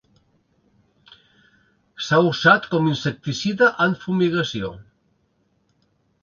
S'ha 2.05 2.19
usat 2.29 2.65
com 2.71 2.87
insecticida 2.93 3.69
en 3.87 3.95
fumigació. 4.07 4.73